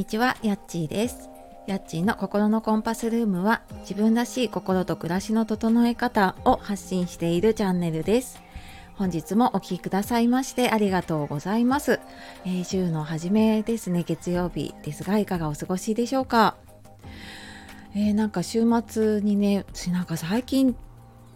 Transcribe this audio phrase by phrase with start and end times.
[0.00, 1.28] にちは、やっちーです。
[1.66, 8.40] やっちーの心のコンパスルームは自分らしい心と暮らしの整え方を発信しているチャンネルです。
[8.94, 12.00] 本日もお聴きくださいましてありがとうございます。
[12.46, 16.56] えー週の初めですね、月曜日ですがいかがお過ごしでしょうか？
[17.94, 20.74] えーなんか週末にね、なんか最近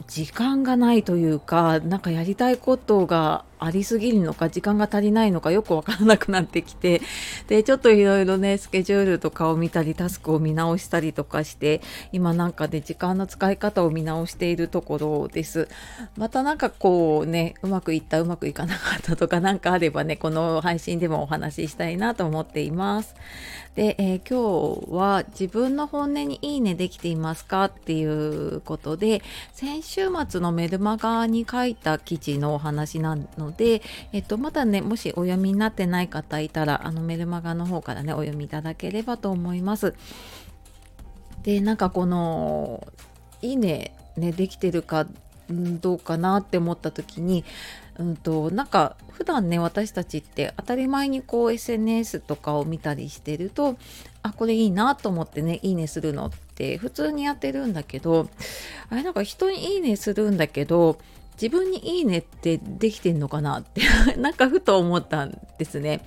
[0.07, 7.01] 時間がないというか、なんかやりたいことがありすぎるのか、時間が足りないのかよくわからなくなってきて、
[7.49, 11.81] で、ちょっといろいろね、スケジュールとかを見たり、タスクを見直したりとかして、
[12.13, 15.69] 今なんかで、時間の使い方を見直しているところです。
[16.17, 23.15] またなんかこうね、うまくいった、うまくいかなかったとかなんかあればね、この配信でもお話ししたいなと思っています。
[23.75, 39.95] で、えー今日は自分の本音にいいねできていますかっていうことで、先週末のメルマガに書いた記事のお話なのので、えっと、まだね、もしお読みになってない方いたら、あのメルマガの方からね、お読みいただければと思います。
[41.43, 42.87] で、なんかこの、
[43.43, 45.07] いいね、ね、できてるか
[45.49, 47.45] どうかなって思った時に、
[47.99, 53.77] うんと、なんか普段ね私たちって当たり前にこう SNS とかを見たりしてると
[54.23, 58.29] あこれいいなと思ってねいいねするのって普通にやってるんだけど
[58.91, 60.99] あれなんか人にいいねするんだけど
[61.41, 63.61] 自分にいいねってできてんのかな？
[63.61, 63.83] っ て
[64.17, 66.05] なんかふと思ったんですね。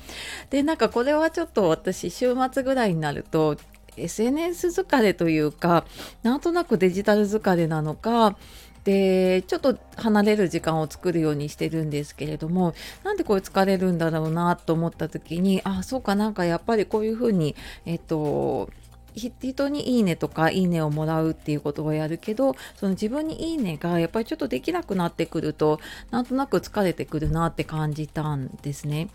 [0.49, 3.57] でなんかこれはちょっと私週末ぐらいになると
[3.97, 5.85] SNS 疲れというか
[6.23, 8.37] なんとなくデジタル疲れなのか
[8.83, 18.69] でちょっと離れる時間を作るようにしてるんですけれどもなんでこれ疲れるんだろうなと思った時にあそうかなんかやっぱりこういうふうにえっと
[19.17, 25.79] 人にいいねとかいいねをもらうっていうことをやるけどその自分にいいねがやっぱりちょっとできなくなってくると
[26.11, 29.09] なんとなく疲れてくるなって感じたんですね。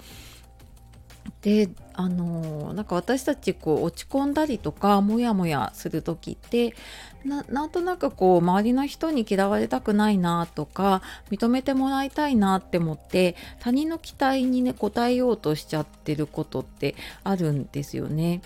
[1.43, 6.75] であのなんか私たちこう落ち込んだりとかモヤモヤする時って
[7.25, 18.41] ななんとなくこう周りの人に嫌われたくないなとか認めてもらいたいなって思って他人の期待にね応えようとしちゃってることってあるんですよね。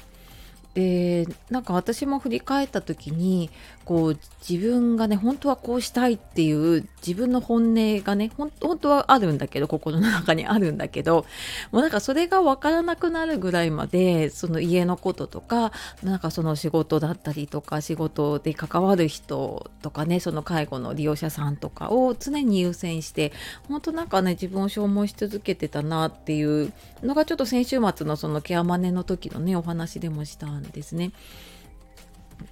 [0.77, 3.49] でなんか私も振り返った時に
[3.87, 11.25] こう自分がね本当はこうしたいっていう自分の本音がね本当はあるんだけど心の中にあるんだけど
[11.73, 15.73] もうなんかそれが分からなくなるぐらいまでその家のこととか
[16.03, 23.33] なんかその仕事だったりとか仕事で関わる人とかねその介護の利用者さんとかを常に優先して
[23.69, 26.71] 本当なんかね自分を消耗し続けてたなっていう
[27.03, 31.13] のがちょっと先週末のそのケアマネの時のねお話でもしたんですね。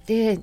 [0.05, 0.39] で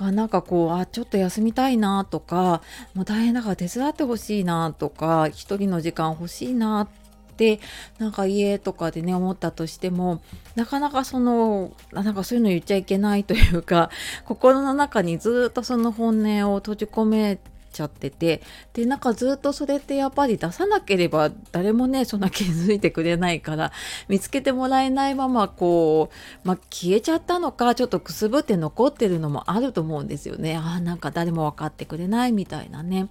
[0.00, 2.62] なんかこうあちょっと休みたいなとか
[2.94, 6.88] もう大変だから手伝ってほしいなとか一人の時間欲しいなっ
[7.36, 7.60] て
[7.98, 10.20] なんか家とかでね思ったとしても
[10.56, 13.90] なかなかそのあなんかそういうの言っちゃいけないというか
[14.24, 18.42] 心の中にずっとその本音を閉じ込めてちゃってて
[18.72, 23.72] でなんかずっとそれってやっぱり出さなければ誰もねそんな気づいてくれないから
[24.08, 26.10] 見つけてもらえないままこ
[26.44, 30.56] う、まあ、消えちゃったのかちょっとくすぶって残ってるのもあると思うんですよね。
[30.56, 33.08] あなんか誰も分かってくれないみたいなね。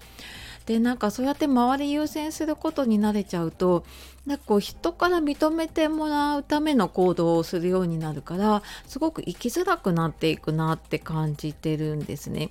[0.66, 3.84] でなんかそうやって周り優先することに慣れちゃうと
[4.26, 12.50] なんかこう人から認めてもらうための行動をするようになるからすごく生きづらくなっていくなって感じてるんですね。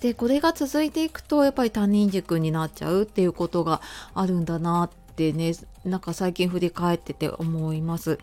[0.00, 3.80] でこれが続いていくとやっぱり他人軸になっちゃうっていうことが
[4.14, 5.52] あるんだなってね
[5.84, 8.18] なんか最近振り返ってて思います。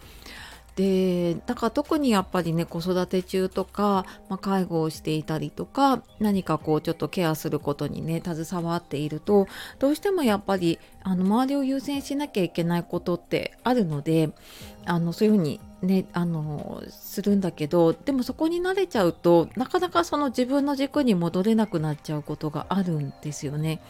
[0.77, 9.47] でだから特にやっぱりね子育て中とか、まあ、介護をしていたりとか何かこうちょっとケアすることにね携わっていると
[9.79, 14.29] どうしてもやっぱりあの周りを優先しなきゃいけないことってあるので
[14.85, 23.81] あのそういうふうにねあのするんだけどでもそこに慣れちゃうとなかなかその自分の軸に戻れなくなっちゃうことがあるんですよね。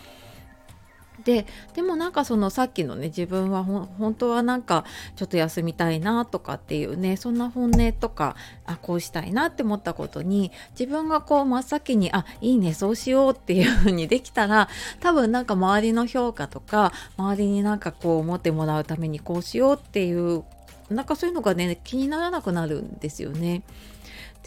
[1.27, 4.85] ででもなんかそのさっきのね自分は本当はなんか
[5.17, 14.69] ちょっと休みたいなとかっていうねそんな本音とかあこうしたいなって思ったことに自分がこう真っ先にあいいねそうしようっていう風にできたら
[15.01, 20.45] 多分なんか周りの評価とか周りになんかこう思ってもらうためにこうしようっていう
[20.89, 23.63] なんかそういうのがね気にならなくなるんですよね。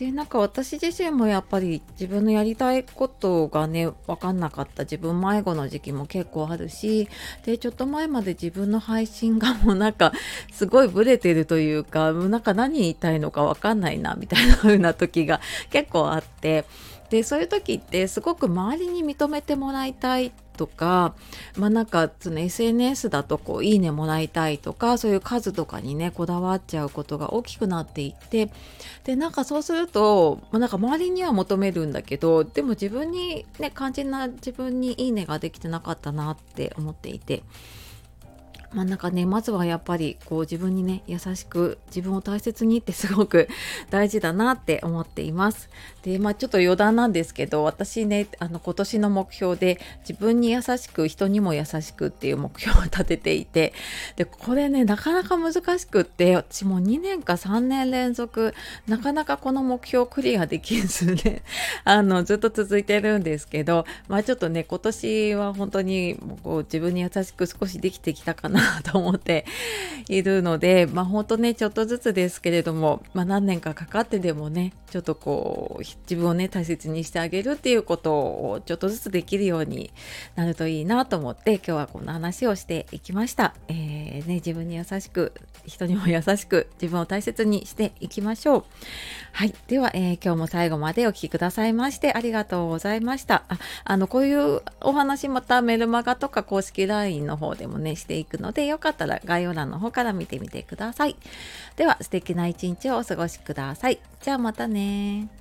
[0.00, 4.84] でなんか私自身もやっぱり自分のやりたいことがね分かんなかった。
[4.84, 7.06] 自分迷子の時期も結構あるし
[7.44, 10.14] でちょっと前まで自分の配信がもうなんか
[10.52, 16.64] すごいブレてるというかもうなんか何言いたいのか分かんないなみたいな風な時が 結構あって
[17.10, 21.14] でそういう時ってすごく周りに認めてもらいたいとか
[21.56, 28.50] まあなんかその SNS だとこういいねもらいたいとかそういう数とかにねこだわっちゃうことが大きくなっていって
[29.04, 37.42] でなんかそうすると、まあ、なんか周りには求めるんだけどでも自分にね肝心な自分にいいねができてなかったなって思っていて。
[38.72, 43.48] まあなんかねまずはやっぱりこう自分にね優しく自分を大切にってすごく
[43.90, 45.68] 大事だなって思っています。
[46.02, 53.74] でまあちょっと余談なんですけど私ねあの今年の目標で自分に優しく人にも優しくっていう目標を立てていて
[54.16, 58.54] でこれねなかなか難しくって私も2年か3年連続
[58.86, 61.42] なかなかこの目標をクリアできずね
[61.84, 69.44] あのずっと続いてるんですけどまあちょっとね今年は本当にこう自分に優しく少しできてきたかななと思って
[70.08, 79.92] いるので、 まあ本当ね、ちょっとずつですけれども、まあ何年かかかってでもね、ちょっとこう、自分をね、大切にしてあげるっていうことをちょっとずつできるように
[80.34, 83.54] なるといいなと思って、今日はこの話をしていきました。
[83.68, 85.32] えー、ね、自分に優しく、
[85.64, 88.64] 人にも優しく、自分を大切にしていきましょう。
[89.32, 89.54] はい。
[89.68, 93.44] では、えー、今日も最後までお聴きくださいましてありがとうございました。
[93.48, 101.16] ああの、こういうお話またメルマガとか公式 LINE の方でもね、していくので、よかったら概要欄の方から見てみてください。
[101.76, 104.00] では素敵な一日をお過ごしください。
[104.20, 105.39] じゃあまたね